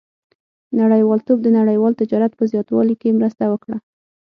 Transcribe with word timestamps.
•نړیوالتوب 0.79 1.37
د 1.43 1.47
نړیوال 1.59 1.93
تجارت 2.01 2.31
په 2.35 2.43
زیاتوالي 2.51 2.95
کې 3.01 3.17
مرسته 3.19 3.43
وکړه. 3.49 3.77